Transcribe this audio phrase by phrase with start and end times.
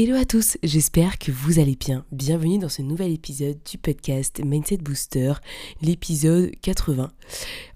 [0.00, 2.04] Hello à tous, j'espère que vous allez bien.
[2.12, 5.32] Bienvenue dans ce nouvel épisode du podcast Mindset Booster,
[5.82, 7.10] l'épisode 80.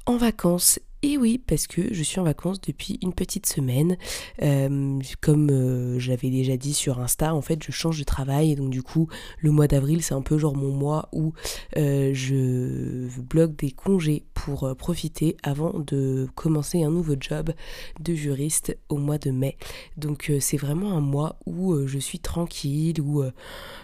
[0.07, 3.97] En vacances et oui, parce que je suis en vacances depuis une petite semaine.
[4.41, 8.53] Euh, comme euh, j'avais déjà dit sur Insta, en fait, je change de travail.
[8.53, 9.09] Et donc, du coup,
[9.41, 11.33] le mois d'avril, c'est un peu genre mon mois où
[11.77, 17.53] euh, je bloque des congés pour profiter avant de commencer un nouveau job
[17.99, 19.57] de juriste au mois de mai.
[19.97, 23.25] Donc, c'est vraiment un mois où je suis tranquille, où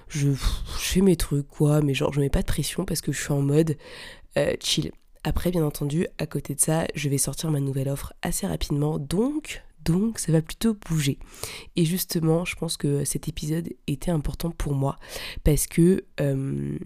[0.06, 0.38] je, je,
[0.78, 1.80] fais mes trucs, quoi.
[1.80, 3.76] Mais genre, je mets pas de pression parce que je suis en mode
[4.60, 4.92] chill.
[5.24, 8.98] Après, bien entendu, à côté de ça, je vais sortir ma nouvelle offre assez rapidement,
[8.98, 9.62] donc
[10.16, 11.18] ça va plutôt bouger.
[11.76, 14.98] Et justement, je pense que cet épisode était important pour moi
[15.44, 16.78] parce que euh,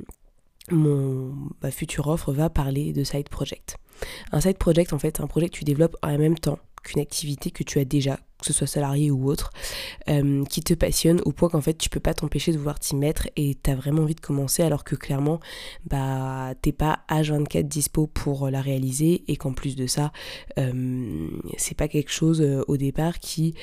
[0.71, 3.77] mon, ma future offre va parler de side project.
[4.31, 7.01] Un side project, en fait, c'est un projet que tu développes en même temps qu'une
[7.01, 9.51] activité que tu as déjà, que ce soit salarié ou autre,
[10.09, 12.97] euh, qui te passionne au point qu'en fait tu peux pas t'empêcher de vouloir t'y
[12.97, 15.41] mettre et tu as vraiment envie de commencer alors que clairement
[15.89, 20.13] bah t'es pas H24 dispo pour la réaliser et qu'en plus de ça
[20.59, 23.55] euh, c'est pas quelque chose euh, au départ qui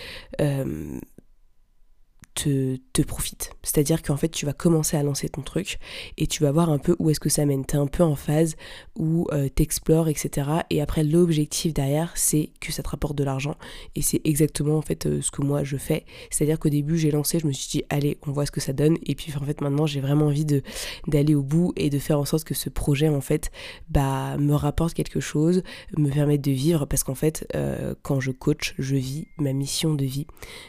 [2.34, 3.52] te, profite.
[3.64, 5.80] C'est-à-dire qu'en fait, tu vas commencer à lancer ton truc
[6.18, 7.66] et tu vas voir un peu où est-ce que ça mène.
[7.66, 8.56] Tu es un peu en phase
[8.98, 10.50] où euh, tu explores, etc.
[10.70, 13.56] Et après, l'objectif derrière, c'est que ça te rapporte de l'argent.
[13.96, 16.06] Et c'est exactement en fait euh, ce que moi je fais.
[16.30, 18.74] C'est-à-dire qu'au début, j'ai lancé, je me suis dit, allez, on voit ce que ça
[18.74, 18.98] donne.
[19.06, 20.62] Et puis en fait, maintenant, j'ai vraiment envie de
[21.08, 23.50] d'aller au bout et de faire en sorte que ce projet, en fait,
[23.90, 25.64] bah, me rapporte quelque chose,
[25.98, 26.86] me permette de vivre.
[26.86, 30.28] Parce qu'en fait, euh, quand je coach, je vis ma mission de vie.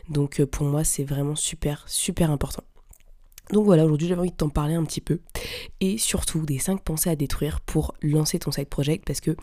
[0.09, 2.63] Donc pour moi, c'est vraiment super super, super important.
[3.53, 5.19] Donc voilà, aujourd'hui j'avais envie de t'en parler un petit peu
[5.81, 9.35] et surtout des 5 pensées à détruire pour lancer ton side project parce que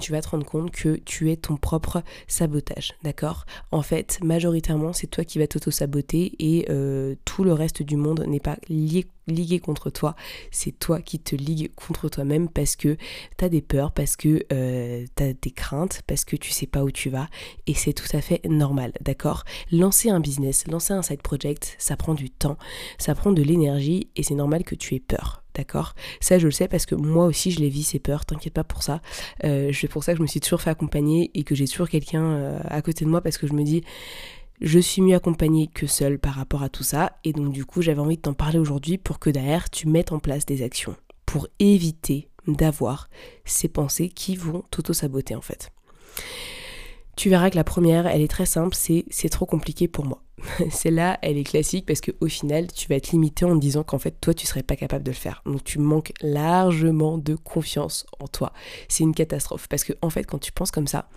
[0.00, 3.46] tu vas te rendre compte que tu es ton propre sabotage, d'accord?
[3.70, 8.24] En fait, majoritairement, c'est toi qui vas t'auto-saboter et euh, tout le reste du monde
[8.26, 10.14] n'est pas lié ligué contre toi,
[10.50, 12.96] c'est toi qui te ligues contre toi-même parce que
[13.38, 16.66] tu as des peurs, parce que euh, tu as des craintes, parce que tu sais
[16.66, 17.28] pas où tu vas
[17.66, 19.44] et c'est tout à fait normal, d'accord?
[19.70, 22.58] Lancer un business, lancer un side project, ça prend du temps,
[22.98, 25.42] ça prend de l'énergie et c'est normal que tu aies peur.
[25.54, 25.94] D'accord?
[26.20, 28.24] Ça, je le sais parce que moi aussi, je les vis, ces peurs.
[28.24, 29.00] T'inquiète pas pour ça.
[29.44, 31.88] Euh, c'est pour ça que je me suis toujours fait accompagner et que j'ai toujours
[31.88, 33.84] quelqu'un euh, à côté de moi parce que je me dis,
[34.60, 37.18] je suis mieux accompagnée que seule par rapport à tout ça.
[37.24, 40.12] Et donc, du coup, j'avais envie de t'en parler aujourd'hui pour que derrière, tu mettes
[40.12, 43.08] en place des actions pour éviter d'avoir
[43.44, 45.72] ces pensées qui vont t'auto-saboter en fait.
[47.16, 50.22] Tu verras que la première, elle est très simple, c'est c'est trop compliqué pour moi.
[50.70, 53.98] Celle-là, elle est classique parce qu'au final, tu vas être limité en te disant qu'en
[53.98, 55.42] fait, toi, tu serais pas capable de le faire.
[55.46, 58.52] Donc, tu manques largement de confiance en toi.
[58.88, 61.08] C'est une catastrophe parce que, en fait, quand tu penses comme ça,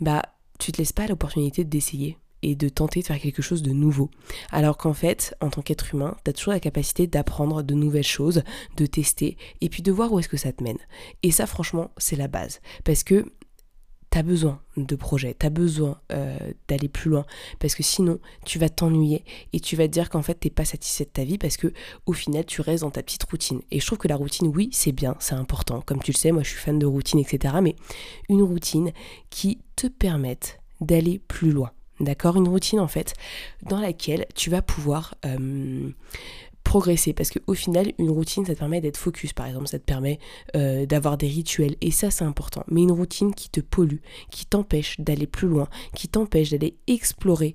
[0.00, 0.22] bah,
[0.58, 4.10] tu te laisses pas l'opportunité d'essayer et de tenter de faire quelque chose de nouveau.
[4.50, 8.04] Alors qu'en fait, en tant qu'être humain, tu as toujours la capacité d'apprendre de nouvelles
[8.04, 8.42] choses,
[8.76, 10.78] de tester, et puis de voir où est-ce que ça te mène.
[11.22, 12.60] Et ça, franchement, c'est la base.
[12.84, 13.24] Parce que
[14.16, 16.38] T'as besoin de projets, t'as besoin euh,
[16.68, 17.26] d'aller plus loin,
[17.58, 20.64] parce que sinon tu vas t'ennuyer et tu vas te dire qu'en fait t'es pas
[20.64, 21.72] satisfait de ta vie parce que
[22.06, 23.60] au final tu restes dans ta petite routine.
[23.70, 25.82] Et je trouve que la routine, oui, c'est bien, c'est important.
[25.82, 27.56] Comme tu le sais, moi je suis fan de routine, etc.
[27.60, 27.76] Mais
[28.30, 28.92] une routine
[29.28, 31.72] qui te permette d'aller plus loin.
[32.00, 33.14] D'accord Une routine en fait
[33.62, 35.90] dans laquelle tu vas pouvoir euh,
[36.62, 39.84] progresser parce qu'au final une routine ça te permet d'être focus par exemple ça te
[39.84, 40.18] permet
[40.56, 44.00] euh, d'avoir des rituels et ça c'est important mais une routine qui te pollue
[44.32, 47.54] qui t'empêche d'aller plus loin qui t'empêche d'aller explorer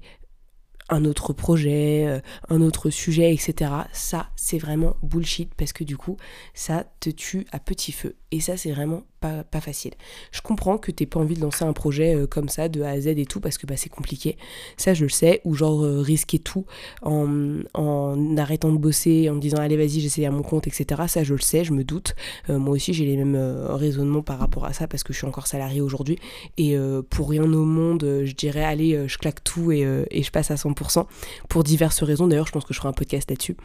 [0.91, 2.19] un autre projet, euh,
[2.49, 3.71] un autre sujet, etc.
[3.93, 6.17] Ça, c'est vraiment bullshit parce que du coup,
[6.53, 8.17] ça te tue à petit feu.
[8.31, 9.93] Et ça, c'est vraiment pas, facile.
[10.31, 12.89] Je comprends que t'aies pas envie de lancer un projet euh, comme ça, de A
[12.89, 14.37] à Z et tout, parce que bah, c'est compliqué.
[14.77, 15.41] Ça, je le sais.
[15.45, 16.65] Ou genre euh, risquer tout
[17.03, 21.03] en, en, arrêtant de bosser, en disant allez, vas-y, j'essaie à mon compte, etc.
[21.07, 22.15] Ça, je le sais, je me doute.
[22.49, 23.37] Euh, moi aussi, j'ai les mêmes
[23.69, 26.17] raisonnements par rapport à ça, parce que je suis encore salarié aujourd'hui.
[26.57, 26.75] Et
[27.09, 30.55] pour rien au monde, je dirais allez, je claque tout et, et je passe à
[30.55, 31.05] 100%
[31.47, 32.27] pour diverses raisons.
[32.27, 33.55] D'ailleurs, je pense que je ferai un podcast là-dessus.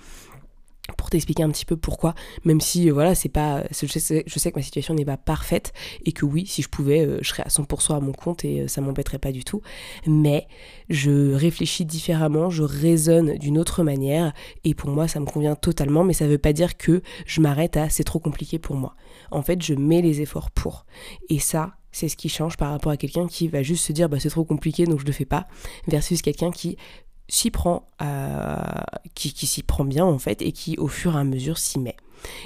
[0.96, 4.56] Pour t'expliquer un petit peu pourquoi, même si euh, voilà, c'est pas, je sais, que
[4.58, 5.72] ma situation n'est pas parfaite
[6.04, 8.62] et que oui, si je pouvais, euh, je serais à 100% à mon compte et
[8.62, 9.62] euh, ça m'embêterait pas du tout.
[10.06, 10.46] Mais
[10.88, 14.32] je réfléchis différemment, je raisonne d'une autre manière
[14.64, 16.04] et pour moi, ça me convient totalement.
[16.04, 18.94] Mais ça veut pas dire que je m'arrête à c'est trop compliqué pour moi.
[19.30, 20.86] En fait, je mets les efforts pour.
[21.28, 24.10] Et ça, c'est ce qui change par rapport à quelqu'un qui va juste se dire
[24.10, 25.46] bah c'est trop compliqué donc je le fais pas
[25.88, 26.76] versus quelqu'un qui
[27.28, 28.56] s'y prend, euh,
[29.14, 31.78] qui, qui s'y prend bien en fait et qui au fur et à mesure s'y
[31.78, 31.96] met.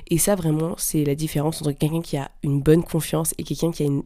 [0.09, 3.71] Et ça vraiment c'est la différence entre quelqu'un qui a une bonne confiance et quelqu'un
[3.71, 4.03] qui a une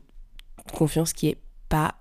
[0.72, 1.38] confiance qui est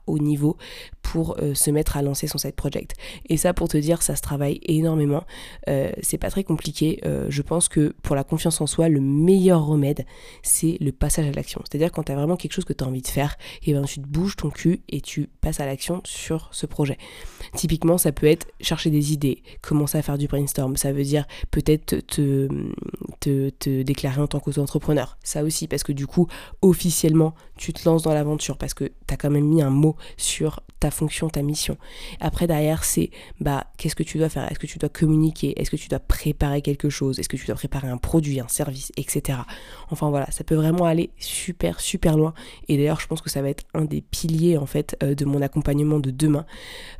[0.08, 0.58] au niveau
[1.02, 2.96] pour euh, se mettre à lancer son side project.
[3.30, 5.24] Et ça, pour te dire, ça se travaille énormément.
[5.70, 7.00] Euh, c'est pas très compliqué.
[7.06, 10.06] Euh, je pense que pour la confiance en soi, le meilleur remède,
[10.42, 11.62] c'est le passage à l'action.
[11.64, 13.84] C'est-à-dire quand tu as vraiment quelque chose que tu as envie de faire, et ben
[13.84, 16.98] tu te bouges ton cul et tu passes à l'action sur ce projet.
[17.56, 20.78] Typiquement, ça peut être chercher des idées, commencer à faire du brainstorm.
[20.78, 22.48] Ça veut dire peut-être te,
[23.20, 25.18] te, te déclarer en tant qu'auto-entrepreneur.
[25.24, 26.28] Ça aussi, parce que du coup,
[26.62, 29.95] officiellement, tu te lances dans l'aventure parce que tu as quand même mis un mot
[30.18, 31.77] sur ta fonction, ta mission.
[32.19, 34.51] Après, derrière, c'est bah, qu'est-ce que tu dois faire?
[34.51, 35.57] Est-ce que tu dois communiquer?
[35.57, 37.19] Est-ce que tu dois préparer quelque chose?
[37.19, 39.39] Est-ce que tu dois préparer un produit, un service, etc.
[39.92, 42.33] Enfin voilà, ça peut vraiment aller super, super loin.
[42.68, 45.24] Et d'ailleurs, je pense que ça va être un des piliers en fait euh, de
[45.24, 46.45] mon accompagnement de demain.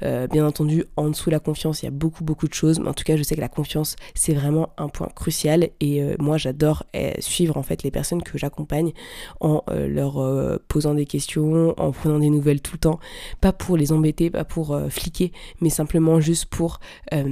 [0.02, 2.80] Euh, bien entendu, en dessous de la confiance, il y a beaucoup, beaucoup de choses.
[2.80, 5.72] Mais en tout cas, je sais que la confiance, c'est vraiment un point crucial.
[5.82, 6.86] Et euh, moi, j'adore
[7.20, 8.94] suivre en fait les personnes que j'accompagne
[9.42, 13.00] en leur posant des questions, en prenant des nouvelles tout le temps.
[13.42, 16.80] Pas pour les embêter, pas pour euh, fliquer, mais simplement juste pour
[17.14, 17.24] euh,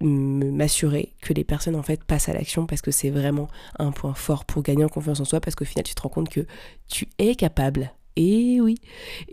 [0.00, 3.48] m'assurer que les personnes en fait passent à l'action parce que c'est vraiment
[3.78, 6.08] un point fort pour gagner en confiance en soi parce qu'au final tu te rends
[6.08, 6.46] compte que
[6.88, 7.92] tu es capable.
[8.16, 8.76] Et oui,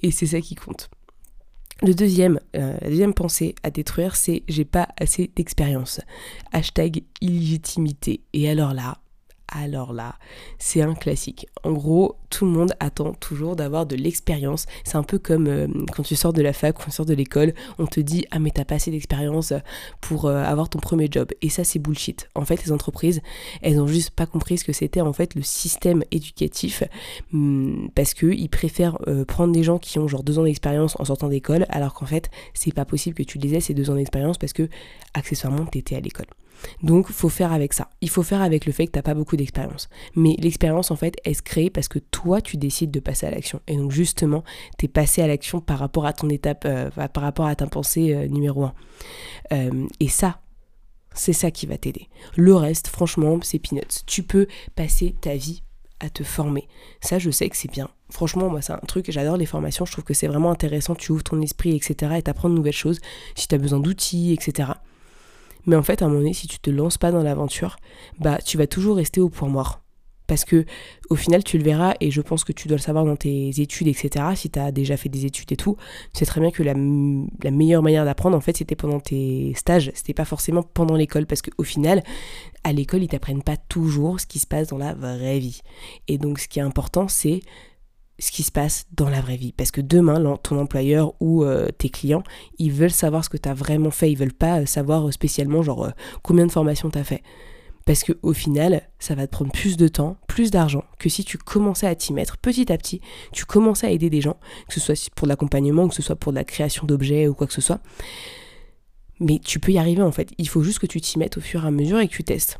[0.01, 0.89] et c'est ça qui compte.
[1.81, 5.99] Le deuxième, euh, la deuxième pensée à détruire, c'est j'ai pas assez d'expérience.
[6.51, 8.21] Hashtag illégitimité.
[8.33, 8.99] Et alors là,
[9.53, 10.15] alors là,
[10.57, 11.47] c'est un classique.
[11.63, 14.65] En gros, tout le monde attend toujours d'avoir de l'expérience.
[14.83, 17.13] C'est un peu comme euh, quand tu sors de la fac, quand tu sors de
[17.13, 19.53] l'école, on te dit Ah, mais t'as pas assez d'expérience
[20.01, 21.29] pour euh, avoir ton premier job.
[21.41, 22.29] Et ça, c'est bullshit.
[22.35, 23.21] En fait, les entreprises,
[23.61, 26.83] elles ont juste pas compris ce que c'était en fait le système éducatif
[27.31, 31.05] hmm, parce qu'ils préfèrent euh, prendre des gens qui ont genre deux ans d'expérience en
[31.05, 33.95] sortant d'école, alors qu'en fait, c'est pas possible que tu les aies ces deux ans
[33.95, 34.67] d'expérience parce que
[35.13, 36.25] accessoirement, t'étais à l'école.
[36.81, 37.89] Donc, faut faire avec ça.
[38.01, 39.89] Il faut faire avec le fait que t'as pas beaucoup d'expérience.
[40.15, 43.31] Mais l'expérience, en fait, elle se crée parce que toi, tu décides de passer à
[43.31, 43.61] l'action.
[43.67, 44.43] Et donc, justement,
[44.77, 48.13] t'es passé à l'action par rapport à ton étape, euh, par rapport à ta pensée
[48.13, 48.73] euh, numéro un.
[49.51, 50.39] Euh, et ça,
[51.13, 52.07] c'est ça qui va t'aider.
[52.35, 54.03] Le reste, franchement, c'est peanuts.
[54.05, 55.63] Tu peux passer ta vie
[55.99, 56.67] à te former.
[57.01, 57.89] Ça, je sais que c'est bien.
[58.09, 61.11] Franchement, moi, c'est un truc, j'adore les formations, je trouve que c'est vraiment intéressant, tu
[61.11, 62.15] ouvres ton esprit, etc.
[62.17, 62.99] et t'apprends de nouvelles choses,
[63.35, 64.69] si tu as besoin d'outils, etc.
[65.65, 67.77] Mais en fait, à un moment donné, si tu te lances pas dans l'aventure,
[68.19, 69.83] bah tu vas toujours rester au point mort.
[70.27, 70.65] Parce que
[71.09, 73.49] au final, tu le verras, et je pense que tu dois le savoir dans tes
[73.59, 74.25] études, etc.
[74.35, 75.75] Si tu as déjà fait des études et tout,
[76.13, 76.73] tu sais très bien que la,
[77.51, 79.91] meilleure manière d'apprendre, en fait, c'était pendant tes stages.
[79.95, 82.03] C'était pas forcément pendant l'école, parce qu'au final,
[82.63, 85.61] à l'école, ils t'apprennent pas toujours ce qui se passe dans la vraie vie.
[86.07, 87.41] Et donc, ce qui est important, c'est
[88.19, 89.53] ce qui se passe dans la vraie vie.
[89.53, 92.23] Parce que demain, ton employeur ou euh, tes clients,
[92.59, 94.11] ils veulent savoir ce que tu as vraiment fait.
[94.11, 97.23] Ils veulent pas savoir spécialement genre euh, combien de formations tu as fait.
[97.85, 101.25] Parce que au final, ça va te prendre plus de temps, plus d'argent que si
[101.25, 103.01] tu commençais à t'y mettre petit à petit,
[103.33, 104.37] tu commençais à aider des gens,
[104.67, 107.53] que ce soit pour l'accompagnement, que ce soit pour la création d'objets ou quoi que
[107.53, 107.81] ce soit.
[109.19, 110.29] Mais tu peux y arriver en fait.
[110.37, 112.23] Il faut juste que tu t'y mettes au fur et à mesure et que tu
[112.23, 112.59] testes.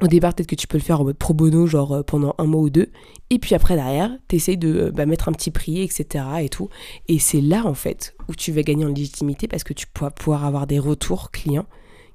[0.00, 2.34] Au départ, peut-être que tu peux le faire en mode pro bono, genre euh, pendant
[2.38, 2.90] un mois ou deux.
[3.28, 6.24] Et puis après, derrière, tu essayes de euh, bah, mettre un petit prix, etc.
[6.40, 6.70] Et tout.
[7.08, 10.10] Et c'est là, en fait, où tu vas gagner en légitimité parce que tu vas
[10.10, 11.66] pouvoir avoir des retours clients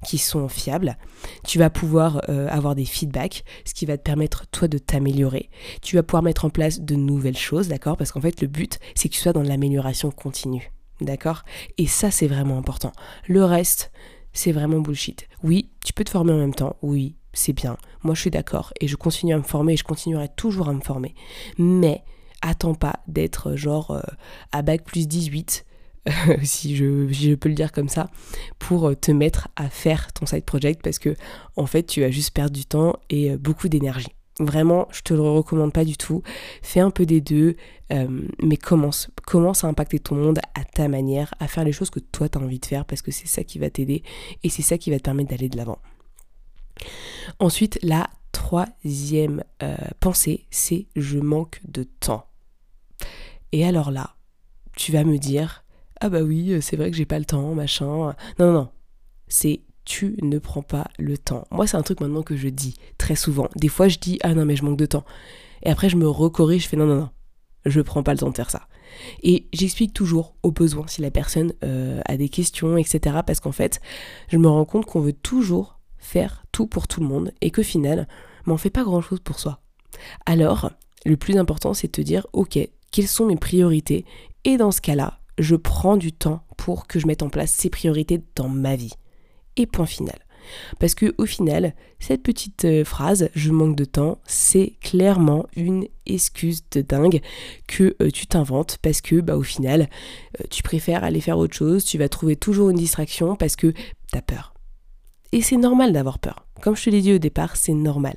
[0.05, 0.97] qui sont fiables.
[1.45, 5.49] Tu vas pouvoir euh, avoir des feedbacks, ce qui va te permettre, toi, de t'améliorer.
[5.81, 7.97] Tu vas pouvoir mettre en place de nouvelles choses, d'accord?
[7.97, 10.71] Parce qu'en fait, le but, c'est que tu sois dans l'amélioration continue.
[10.99, 11.43] D'accord?
[11.77, 12.91] Et ça, c'est vraiment important.
[13.27, 13.91] Le reste,
[14.33, 15.27] c'est vraiment bullshit.
[15.43, 16.75] Oui, tu peux te former en même temps.
[16.81, 17.77] Oui, c'est bien.
[18.03, 18.73] Moi, je suis d'accord.
[18.81, 21.13] Et je continue à me former et je continuerai toujours à me former.
[21.57, 22.03] Mais
[22.41, 24.01] attends pas d'être genre euh,
[24.51, 25.65] à bac plus 18
[26.43, 28.09] si, je, peux le dire comme ça,
[28.59, 31.15] pour euh, te mettre à faire ton side project parce que
[31.57, 34.13] en fait tu vas juste perdre du temps et euh, beaucoup d'énergie.
[34.39, 36.21] Vraiment, je te le recommande pas du tout.
[36.61, 37.55] Fais un peu des deux,
[37.89, 39.09] mais commence.
[39.25, 42.37] Commence à impacter ton monde à ta manière, à faire les choses que toi tu
[42.37, 44.03] as envie de faire parce que c'est ça qui va t'aider
[44.43, 45.79] et c'est ça qui va te permettre d'aller de l'avant.
[47.39, 52.25] Ensuite, la troisième euh, pensée, c'est je manque de temps.
[53.51, 54.15] Et alors là,
[54.75, 55.63] tu vas me dire,
[55.99, 57.85] ah bah oui, c'est vrai que j'ai pas le temps, machin.
[57.85, 58.69] Non, non, non.
[59.27, 61.47] C'est tu ne prends pas le temps.
[61.49, 63.47] Moi, c'est un truc maintenant que je dis très souvent.
[63.55, 65.05] Des fois, je dis ah non, mais je manque de temps.
[65.63, 67.09] Et après, je me recorrige, je fais non, non, non,
[67.65, 68.67] je prends pas le temps de faire ça.
[69.23, 73.17] Et j'explique toujours au besoin si la personne euh, a des questions, etc.
[73.25, 73.79] Parce qu'en fait,
[74.27, 75.76] je me rends compte qu'on veut toujours
[76.07, 78.07] faire tout pour tout le monde et qu'au final,
[78.47, 79.59] on ne fait pas grand chose pour soi.
[80.25, 80.71] Alors,
[81.05, 82.57] le plus important, c'est de te dire, ok,
[82.91, 84.05] quelles sont mes priorités
[84.45, 87.69] Et dans ce cas-là, je prends du temps pour que je mette en place ces
[87.69, 88.93] priorités dans ma vie.
[89.57, 90.17] Et point final.
[90.79, 95.87] Parce que au final, cette petite euh, phrase, je manque de temps, c'est clairement une
[96.05, 97.21] excuse de dingue
[97.67, 99.89] que euh, tu t'inventes parce que bah au final,
[100.39, 103.73] euh, tu préfères aller faire autre chose, tu vas trouver toujours une distraction parce que
[104.11, 104.53] t'as peur.
[105.31, 106.45] Et c'est normal d'avoir peur.
[106.61, 108.15] Comme je te l'ai dit au départ, c'est normal.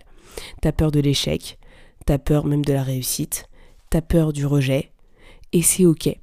[0.62, 1.58] T'as peur de l'échec,
[2.06, 3.48] t'as peur même de la réussite,
[3.90, 4.92] t'as peur du rejet,
[5.52, 6.16] et c'est ok.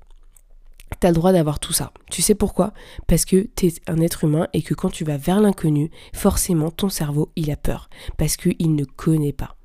[0.99, 1.91] T'as le droit d'avoir tout ça.
[2.09, 2.73] Tu sais pourquoi?
[3.07, 6.89] Parce que t'es un être humain et que quand tu vas vers l'inconnu, forcément ton
[6.89, 9.55] cerveau il a peur parce qu'il ne connaît pas.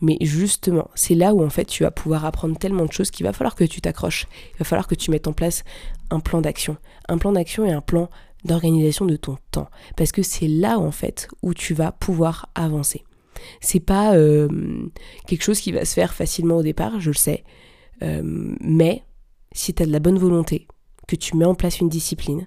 [0.00, 3.26] Mais justement, c'est là où en fait tu vas pouvoir apprendre tellement de choses qu'il
[3.26, 4.26] va falloir que tu t'accroches.
[4.54, 5.64] Il va falloir que tu mettes en place
[6.10, 6.76] un plan d'action.
[7.08, 8.08] Un plan d'action et un plan
[8.44, 9.68] d'organisation de ton temps.
[9.96, 13.04] Parce que c'est là en fait où tu vas pouvoir avancer.
[13.60, 14.48] C'est pas euh,
[15.26, 17.44] quelque chose qui va se faire facilement au départ, je le sais.
[18.02, 18.22] Euh,
[18.60, 19.02] mais
[19.52, 20.66] si tu as de la bonne volonté,
[21.08, 22.46] que tu mets en place une discipline,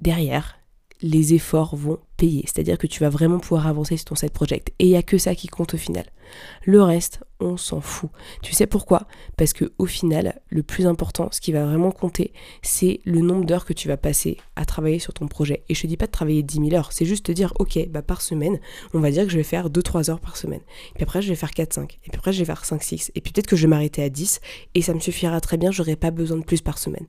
[0.00, 0.58] derrière,
[1.00, 4.72] les efforts vont C'est-à-dire que tu vas vraiment pouvoir avancer sur ton side project.
[4.78, 6.04] Et il n'y a que ça qui compte au final.
[6.64, 8.10] Le reste, on s'en fout.
[8.42, 9.06] Tu sais pourquoi?
[9.36, 13.44] Parce que au final, le plus important, ce qui va vraiment compter, c'est le nombre
[13.44, 15.64] d'heures que tu vas passer à travailler sur ton projet.
[15.68, 17.88] Et je te dis pas de travailler 10 000 heures, c'est juste te dire, ok,
[17.88, 18.60] bah par semaine,
[18.94, 20.62] on va dire que je vais faire 2-3 heures par semaine.
[20.90, 21.82] Et puis après, je vais faire 4-5.
[21.82, 23.10] Et puis après, je vais faire 5-6.
[23.14, 24.40] Et puis peut-être que je vais m'arrêter à 10.
[24.74, 27.06] Et ça me suffira très bien, j'aurai pas besoin de plus par semaine.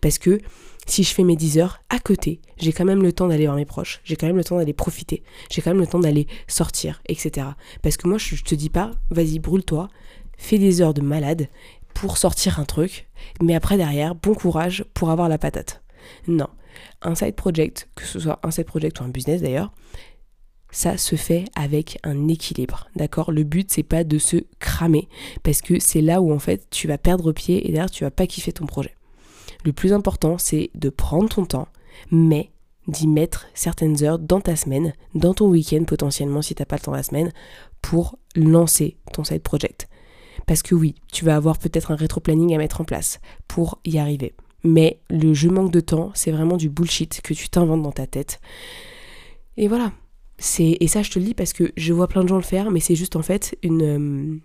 [0.00, 0.40] Parce que
[0.86, 3.56] si je fais mes 10 heures à côté, j'ai quand même le temps d'aller voir
[3.56, 6.26] mes proches, j'ai quand même le temps d'aller profiter, j'ai quand même le temps d'aller
[6.46, 7.48] sortir, etc.
[7.82, 9.88] Parce que moi, je te dis pas, vas-y, brûle-toi,
[10.36, 11.48] fais des heures de malade
[11.94, 13.08] pour sortir un truc,
[13.40, 15.82] mais après derrière, bon courage pour avoir la patate.
[16.26, 16.48] Non.
[17.02, 19.72] Un side project, que ce soit un side project ou un business d'ailleurs,
[20.70, 23.30] ça se fait avec un équilibre, d'accord?
[23.30, 25.08] Le but c'est pas de se cramer
[25.44, 28.10] parce que c'est là où en fait tu vas perdre pied et derrière tu vas
[28.10, 28.94] pas kiffer ton projet.
[29.64, 31.68] Le plus important, c'est de prendre ton temps,
[32.10, 32.50] mais
[32.86, 36.82] d'y mettre certaines heures dans ta semaine, dans ton week-end potentiellement si t'as pas le
[36.82, 37.32] temps la semaine,
[37.80, 39.88] pour lancer ton side project.
[40.46, 43.98] Parce que oui, tu vas avoir peut-être un rétro-planning à mettre en place pour y
[43.98, 44.34] arriver.
[44.64, 48.06] Mais le je manque de temps, c'est vraiment du bullshit que tu t'inventes dans ta
[48.06, 48.40] tête.
[49.56, 49.92] Et voilà.
[50.58, 52.70] Et ça, je te le dis parce que je vois plein de gens le faire,
[52.70, 54.38] mais c'est juste en fait une, euh,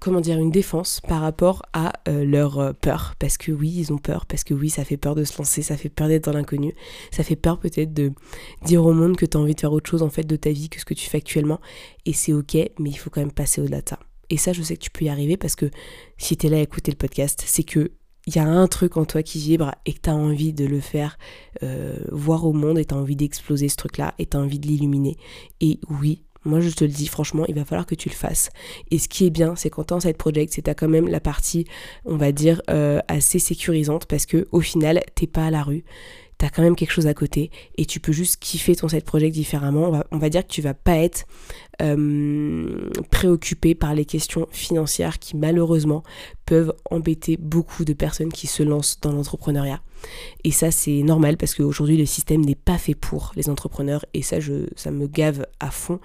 [0.00, 3.14] comment dire, une défense par rapport à euh, leur euh, peur.
[3.18, 5.62] Parce que oui, ils ont peur, parce que oui, ça fait peur de se lancer,
[5.62, 6.74] ça fait peur d'être dans l'inconnu,
[7.10, 8.12] ça fait peur peut-être de
[8.64, 10.50] dire au monde que tu as envie de faire autre chose en fait de ta
[10.50, 11.60] vie que ce que tu fais actuellement.
[12.04, 13.98] Et c'est ok, mais il faut quand même passer au-delà de ça.
[14.28, 15.70] Et ça, je sais que tu peux y arriver parce que
[16.18, 17.92] si tu es là à écouter le podcast, c'est que
[18.26, 20.64] il y a un truc en toi qui vibre et que tu as envie de
[20.64, 21.16] le faire
[21.62, 24.58] euh, voir au monde et tu as envie d'exploser ce truc-là et tu as envie
[24.58, 25.16] de l'illuminer.
[25.60, 28.50] Et oui, moi, je te le dis franchement, il va falloir que tu le fasses.
[28.90, 30.88] Et ce qui est bien, c'est quand tu en side project, c'est tu as quand
[30.88, 31.66] même la partie,
[32.04, 35.84] on va dire, euh, assez sécurisante parce que au final, t'es pas à la rue
[36.38, 39.34] t'as quand même quelque chose à côté et tu peux juste kiffer ton side project
[39.34, 40.02] différemment.
[40.10, 41.24] On va, dire que tu vas pas être
[41.82, 46.02] euh, préoccupé par les questions financières qui malheureusement
[46.44, 49.80] peuvent embêter beaucoup de personnes qui se lancent dans l'entrepreneuriat.
[50.44, 54.22] Et ça c'est normal parce qu'aujourd'hui le système n'est pas fait pour les entrepreneurs et
[54.22, 56.00] ça je, ça me gave à fond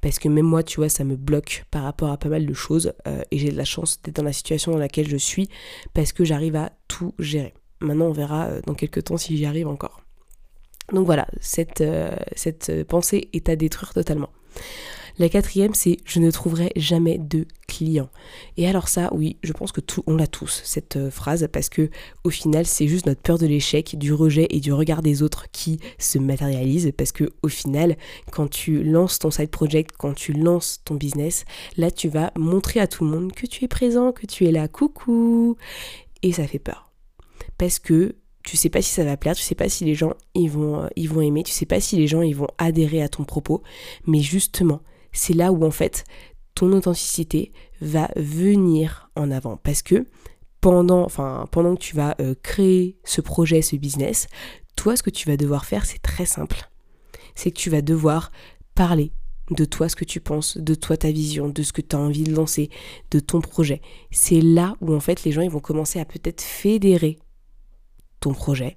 [0.00, 2.54] parce que même moi tu vois ça me bloque par rapport à pas mal de
[2.54, 5.48] choses euh, et j'ai de la chance d'être dans la situation dans laquelle je suis
[5.92, 7.52] parce que j'arrive à tout gérer.
[7.84, 10.00] Maintenant, on verra euh, dans quelques temps si j'y arrive encore.
[10.92, 14.30] Donc voilà, cette, euh, cette pensée est à détruire totalement.
[15.16, 18.10] La quatrième, c'est je ne trouverai jamais de clients.
[18.56, 21.68] Et alors ça, oui, je pense que tout, on l'a tous cette euh, phrase parce
[21.68, 21.88] que
[22.24, 25.46] au final, c'est juste notre peur de l'échec, du rejet et du regard des autres
[25.52, 26.90] qui se matérialise.
[26.96, 27.96] Parce que au final,
[28.32, 31.44] quand tu lances ton side project, quand tu lances ton business,
[31.76, 34.50] là, tu vas montrer à tout le monde que tu es présent, que tu es
[34.50, 35.56] là, coucou,
[36.22, 36.93] et ça fait peur
[37.58, 40.14] parce que tu sais pas si ça va plaire, tu sais pas si les gens
[40.34, 43.02] ils vont, euh, ils vont aimer, tu sais pas si les gens ils vont adhérer
[43.02, 43.62] à ton propos,
[44.06, 44.82] mais justement,
[45.12, 46.04] c'est là où en fait
[46.54, 50.06] ton authenticité va venir en avant parce que
[50.60, 54.28] pendant, enfin, pendant que tu vas euh, créer ce projet, ce business,
[54.76, 56.70] toi ce que tu vas devoir faire c'est très simple.
[57.34, 58.30] C'est que tu vas devoir
[58.74, 59.12] parler
[59.50, 61.98] de toi ce que tu penses, de toi ta vision, de ce que tu as
[61.98, 62.70] envie de lancer,
[63.10, 63.80] de ton projet.
[64.10, 67.18] C'est là où en fait les gens vont commencer à peut-être fédérer
[68.24, 68.74] ton projet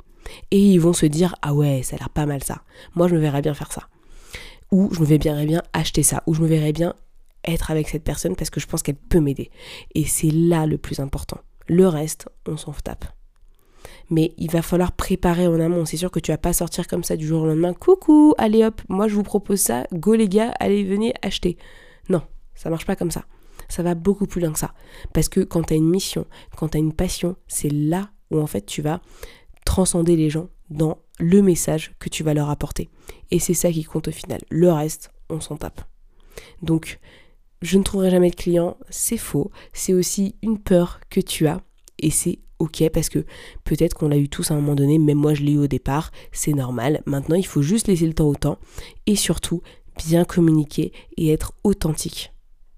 [0.51, 2.61] Et ils vont se dire ah ouais, ça a l'air pas mal ça.
[2.95, 3.87] Moi je me verrais bien faire ça.
[4.71, 6.23] Ou je me verrais bien acheter ça.
[6.27, 6.93] Ou je me verrais bien
[7.45, 9.49] être avec cette personne parce que je pense qu'elle peut m'aider.
[9.95, 11.39] Et c'est là le plus important.
[11.67, 13.05] Le reste, on s'en tape.
[14.09, 15.85] Mais il va falloir préparer en amont.
[15.85, 17.73] C'est sûr que tu vas pas sortir comme ça du jour au lendemain.
[17.73, 19.85] Coucou, allez hop, moi je vous propose ça.
[19.93, 21.57] Go les gars, allez venez acheter.
[22.09, 22.21] Non,
[22.55, 23.23] ça marche pas comme ça.
[23.69, 24.73] Ça va beaucoup plus loin que ça.
[25.13, 26.25] Parce que quand tu as une mission,
[26.55, 29.01] quand tu as une passion, c'est là où en fait tu vas
[29.65, 32.89] transcender les gens dans le message que tu vas leur apporter.
[33.31, 34.39] Et c'est ça qui compte au final.
[34.49, 35.81] Le reste, on s'en tape.
[36.61, 36.99] Donc,
[37.61, 39.51] je ne trouverai jamais de clients, c'est faux.
[39.73, 41.61] C'est aussi une peur que tu as
[41.99, 43.25] et c'est ok parce que
[43.63, 45.67] peut-être qu'on l'a eu tous à un moment donné, même moi je l'ai eu au
[45.67, 47.01] départ, c'est normal.
[47.05, 48.59] Maintenant, il faut juste laisser le temps au temps
[49.05, 49.61] et surtout
[49.97, 52.31] bien communiquer et être authentique.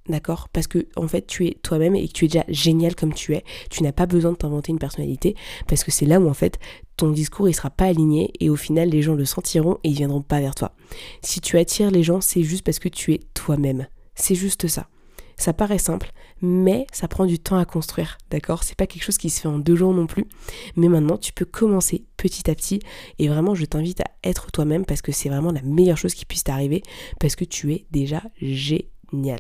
[0.09, 0.49] D'accord?
[0.49, 3.35] Parce que en fait, tu es toi-même et que tu es déjà génial comme tu
[3.35, 3.43] es.
[3.69, 5.35] Tu n'as pas besoin de t'inventer une personnalité
[5.67, 6.57] parce que c'est là où en fait
[6.97, 9.95] ton discours il sera pas aligné et au final les gens le sentiront et ils
[9.95, 10.73] viendront pas vers toi.
[11.21, 13.87] Si tu attires les gens, c'est juste parce que tu es toi-même.
[14.15, 14.87] C'est juste ça.
[15.37, 16.11] Ça paraît simple,
[16.41, 18.63] mais ça prend du temps à construire, d'accord?
[18.63, 20.25] C'est pas quelque chose qui se fait en deux jours non plus.
[20.75, 22.79] Mais maintenant, tu peux commencer petit à petit.
[23.19, 26.25] Et vraiment, je t'invite à être toi-même parce que c'est vraiment la meilleure chose qui
[26.25, 26.83] puisse t'arriver
[27.21, 29.39] parce que tu es déjà génial.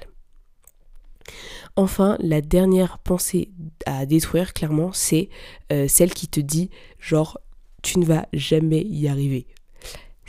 [1.75, 3.51] Enfin, la dernière pensée
[3.85, 5.29] à détruire, clairement, c'est
[5.71, 6.69] euh, celle qui te dit
[6.99, 7.39] genre
[7.81, 9.47] tu ne vas jamais y arriver.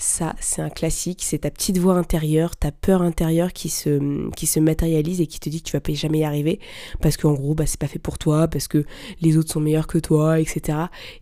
[0.00, 4.46] Ça, c'est un classique, c'est ta petite voix intérieure, ta peur intérieure qui se, qui
[4.46, 6.58] se matérialise et qui te dit que tu vas jamais y arriver
[7.02, 8.86] parce qu'en gros, bah, c'est pas fait pour toi, parce que
[9.20, 10.78] les autres sont meilleurs que toi, etc.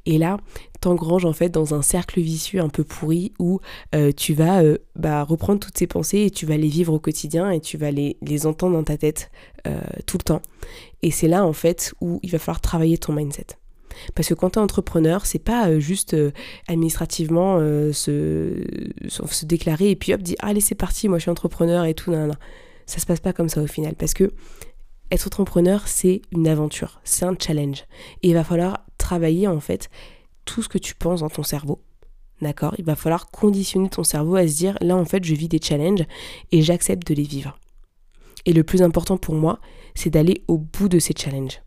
[0.07, 0.37] Et là,
[0.81, 3.59] t'engranges en fait dans un cercle vicieux un peu pourri où
[3.97, 7.01] euh, tu vas euh, bah, reprendre toutes ces pensées et tu vas les vivre au
[7.01, 9.33] quotidien et tu vas les, les entendre dans ta tête
[9.67, 10.43] euh, tout le temps.
[11.03, 13.47] Et c'est là en fait où il va falloir travailler ton mindset.
[14.15, 16.31] Parce que quand tu es entrepreneur, c'est pas euh, juste euh,
[16.67, 18.65] administrativement euh, se,
[19.09, 22.11] se, déclarer et puis hop, dire allez, c'est parti, moi je suis entrepreneur et tout.
[22.11, 22.35] Non, non.
[22.87, 23.95] Ça se passe pas comme ça au final.
[23.95, 24.33] Parce que
[25.11, 27.85] être entrepreneur, c'est une aventure, c'est un challenge.
[28.23, 29.89] Et il va falloir travailler en fait
[30.45, 31.81] tout ce que tu penses dans ton cerveau.
[32.41, 32.75] D'accord?
[32.79, 35.61] Il va falloir conditionner ton cerveau à se dire là en fait je vis des
[35.61, 36.05] challenges
[36.53, 37.59] et j'accepte de les vivre.
[38.47, 39.61] Et le plus important pour moi,
[39.95, 41.61] c'est d'aller au bout de ces challenges.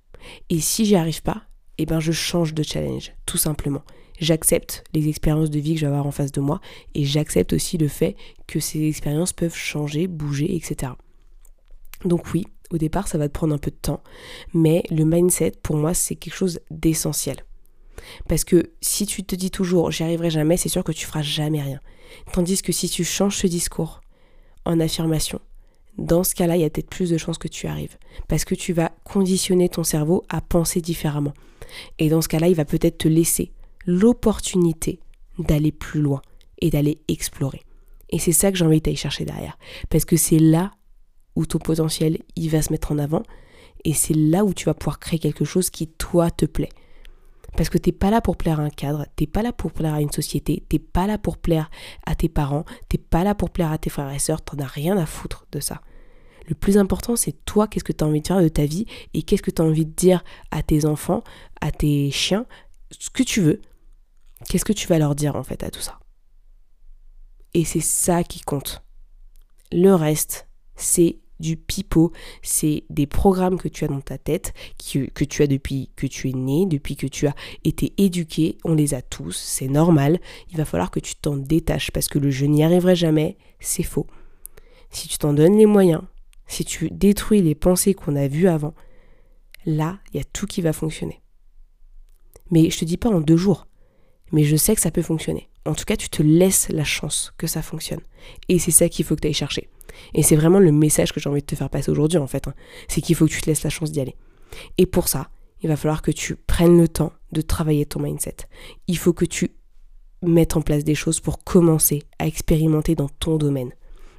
[0.49, 1.43] Et si j'y arrive pas,
[1.81, 3.81] eh ben je change de challenge, tout simplement.
[4.19, 6.61] J'accepte les expériences de vie que je vais avoir en face de moi
[6.93, 8.15] et j'accepte aussi le fait
[8.47, 10.91] que ces expériences peuvent changer, bouger, etc.
[12.05, 14.01] Donc oui, au départ, ça va te prendre un peu de temps,
[14.53, 17.37] mais le mindset, pour moi, c'est quelque chose d'essentiel.
[18.27, 21.21] Parce que si tu te dis toujours j'y arriverai jamais, c'est sûr que tu feras
[21.21, 21.79] jamais rien.
[22.31, 24.01] Tandis que si tu changes ce discours
[24.65, 25.39] en affirmation,
[25.97, 27.97] dans ce cas-là, il y a peut-être plus de chances que tu arrives.
[28.27, 31.33] Parce que tu vas conditionner ton cerveau à penser différemment.
[31.99, 33.51] Et dans ce cas-là, il va peut-être te laisser
[33.85, 34.99] l'opportunité
[35.39, 36.21] d'aller plus loin
[36.59, 37.61] et d'aller explorer.
[38.09, 39.57] Et c'est ça que j'ai envie d'aller chercher derrière.
[39.89, 40.71] Parce que c'est là
[41.35, 43.23] où ton potentiel, il va se mettre en avant.
[43.83, 46.69] Et c'est là où tu vas pouvoir créer quelque chose qui, toi, te plaît.
[47.57, 49.93] Parce que t'es pas là pour plaire à un cadre, t'es pas là pour plaire
[49.93, 51.69] à une société, t'es pas là pour plaire
[52.05, 54.67] à tes parents, t'es pas là pour plaire à tes frères et sœurs, t'en as
[54.67, 55.81] rien à foutre de ça.
[56.47, 58.85] Le plus important, c'est toi, qu'est-ce que tu as envie de faire de ta vie
[59.13, 61.23] et qu'est-ce que tu as envie de dire à tes enfants,
[61.59, 62.45] à tes chiens,
[62.89, 63.61] ce que tu veux.
[64.49, 65.99] Qu'est-ce que tu vas leur dire en fait à tout ça?
[67.53, 68.81] Et c'est ça qui compte.
[69.71, 75.23] Le reste, c'est du pipeau, c'est des programmes que tu as dans ta tête, que,
[75.25, 78.93] tu as depuis que tu es né, depuis que tu as été éduqué, on les
[78.93, 80.19] a tous, c'est normal,
[80.51, 83.83] il va falloir que tu t'en détaches parce que le je n'y arriverai jamais, c'est
[83.83, 84.07] faux.
[84.89, 86.01] Si tu t'en donnes les moyens,
[86.47, 88.73] si tu détruis les pensées qu'on a vues avant,
[89.65, 91.21] là, il y a tout qui va fonctionner.
[92.51, 93.67] Mais je te dis pas en deux jours,
[94.31, 95.47] mais je sais que ça peut fonctionner.
[95.65, 98.01] En tout cas, tu te laisses la chance que ça fonctionne.
[98.49, 99.69] Et c'est ça qu'il faut que tu ailles chercher.
[100.13, 102.47] Et c'est vraiment le message que j'ai envie de te faire passer aujourd'hui, en fait.
[102.47, 102.53] Hein.
[102.87, 104.15] C'est qu'il faut que tu te laisses la chance d'y aller.
[104.77, 105.29] Et pour ça,
[105.61, 108.37] il va falloir que tu prennes le temps de travailler ton mindset.
[108.87, 109.51] Il faut que tu
[110.23, 113.71] mettes en place des choses pour commencer à expérimenter dans ton domaine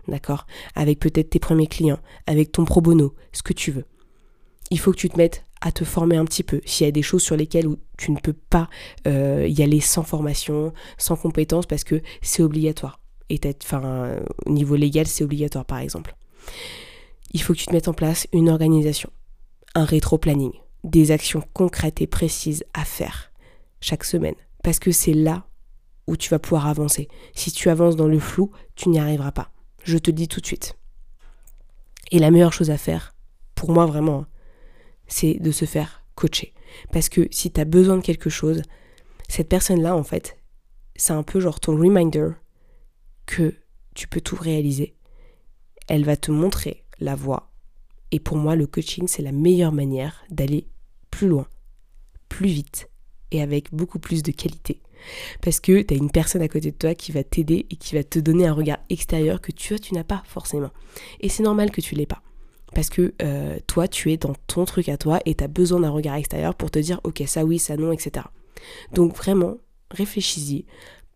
[0.08, 0.46] d'accord?
[0.74, 3.84] Avec peut-être tes premiers clients, avec ton pro bono, ce que tu veux.
[4.70, 6.60] Il faut que tu te mettes à te former un petit peu.
[6.66, 8.68] S'il y a des choses sur lesquelles tu ne peux pas
[9.06, 13.00] euh, y aller sans formation, sans compétences, parce que c'est obligatoire.
[13.30, 16.14] Et enfin, au niveau légal, c'est obligatoire, par exemple.
[17.32, 19.10] Il faut que tu te mettes en place une organisation,
[19.74, 20.52] un rétro-planning,
[20.84, 23.32] des actions concrètes et précises à faire
[23.80, 24.34] chaque semaine.
[24.62, 25.46] Parce que c'est là
[26.06, 27.08] où tu vas pouvoir avancer.
[27.34, 29.52] Si tu avances dans le flou, tu n'y arriveras pas.
[29.84, 30.76] Je te le dis tout de suite.
[32.10, 33.14] Et la meilleure chose à faire,
[33.54, 34.26] pour moi vraiment,
[35.12, 36.54] c'est de se faire coacher.
[36.90, 38.62] Parce que si tu as besoin de quelque chose,
[39.28, 40.38] cette personne-là, en fait,
[40.96, 42.30] c'est un peu genre ton reminder
[43.26, 43.54] que
[43.94, 44.94] tu peux tout réaliser.
[45.88, 47.52] Elle va te montrer la voie.
[48.10, 50.66] Et pour moi, le coaching, c'est la meilleure manière d'aller
[51.10, 51.46] plus loin,
[52.28, 52.88] plus vite
[53.30, 54.80] et avec beaucoup plus de qualité.
[55.40, 57.94] Parce que tu as une personne à côté de toi qui va t'aider et qui
[57.94, 60.70] va te donner un regard extérieur que tu, tu n'as pas forcément.
[61.20, 62.22] Et c'est normal que tu l'aies pas.
[62.74, 65.80] Parce que euh, toi, tu es dans ton truc à toi et tu as besoin
[65.80, 68.26] d'un regard extérieur pour te dire, ok, ça oui, ça non, etc.
[68.92, 69.58] Donc vraiment,
[69.90, 70.64] réfléchis-y,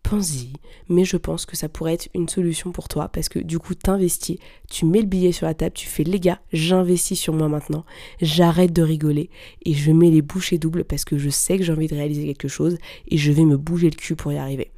[0.03, 0.53] pense-y,
[0.87, 3.75] mais je pense que ça pourrait être une solution pour toi parce que du coup,
[3.75, 4.37] t'investis,
[4.69, 7.85] tu mets le billet sur la table, tu fais les gars, j'investis sur moi maintenant,
[8.21, 9.29] j'arrête de rigoler
[9.65, 12.25] et je mets les bouchées doubles parce que je sais que j'ai envie de réaliser
[12.25, 14.71] quelque chose et je vais me bouger le cul pour y arriver.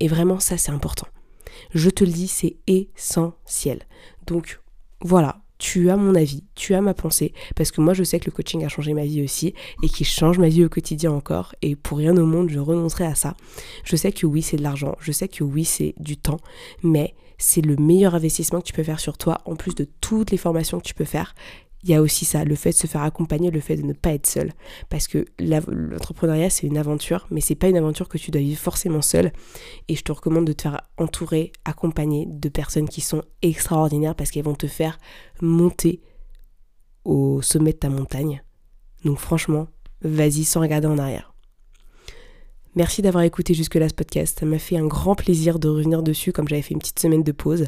[0.00, 1.08] Et vraiment, ça, c'est important.
[1.74, 3.80] Je te le dis, c'est essentiel.
[4.26, 4.60] Donc,
[5.00, 8.26] voilà, tu as mon avis, tu as ma pensée, parce que moi je sais que
[8.26, 11.54] le coaching a changé ma vie aussi et qu'il change ma vie au quotidien encore,
[11.62, 13.34] et pour rien au monde je renoncerai à ça.
[13.84, 16.40] Je sais que oui c'est de l'argent, je sais que oui c'est du temps,
[16.82, 20.30] mais c'est le meilleur investissement que tu peux faire sur toi, en plus de toutes
[20.30, 21.34] les formations que tu peux faire,
[21.84, 23.92] il y a aussi ça, le fait de se faire accompagner, le fait de ne
[23.92, 24.52] pas être seul.
[24.88, 28.60] Parce que l'entrepreneuriat, c'est une aventure, mais c'est pas une aventure que tu dois vivre
[28.60, 29.32] forcément seul.
[29.86, 34.30] Et je te recommande de te faire entourer, accompagner de personnes qui sont extraordinaires parce
[34.30, 34.98] qu'elles vont te faire
[35.40, 36.00] monter
[37.04, 38.42] au sommet de ta montagne.
[39.04, 39.68] Donc franchement,
[40.02, 41.32] vas-y sans regarder en arrière.
[42.74, 44.38] Merci d'avoir écouté jusque-là ce podcast.
[44.40, 47.22] Ça m'a fait un grand plaisir de revenir dessus comme j'avais fait une petite semaine
[47.22, 47.66] de pause.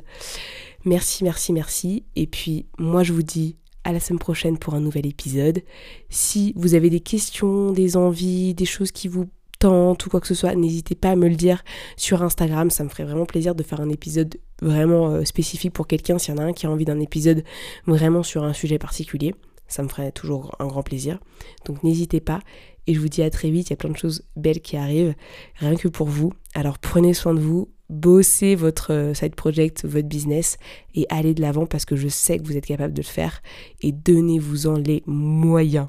[0.84, 2.04] Merci, merci, merci.
[2.16, 5.62] Et puis moi je vous dis à la semaine prochaine pour un nouvel épisode.
[6.08, 9.26] Si vous avez des questions, des envies, des choses qui vous
[9.58, 11.62] tentent ou quoi que ce soit, n'hésitez pas à me le dire
[11.96, 12.70] sur Instagram.
[12.70, 16.18] Ça me ferait vraiment plaisir de faire un épisode vraiment euh, spécifique pour quelqu'un.
[16.18, 17.44] S'il y en a un qui a envie d'un épisode
[17.86, 19.34] vraiment sur un sujet particulier,
[19.70, 21.18] ça me ferait toujours un grand plaisir.
[21.64, 22.40] Donc n'hésitez pas.
[22.86, 23.68] Et je vous dis à très vite.
[23.68, 25.14] Il y a plein de choses belles qui arrivent,
[25.56, 26.32] rien que pour vous.
[26.54, 30.56] Alors prenez soin de vous bossez votre euh, side project, votre business
[30.94, 33.42] et allez de l'avant parce que je sais que vous êtes capable de le faire
[33.82, 35.88] et donnez-vous-en les moyens.